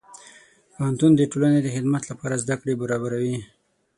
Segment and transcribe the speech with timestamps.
[0.73, 3.37] پوهنتون د ټولنې خدمت لپاره زدهکړې برابروي.